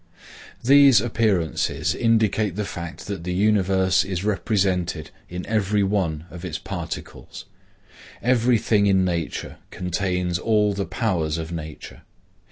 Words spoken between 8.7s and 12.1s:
in nature contains all the powers of nature.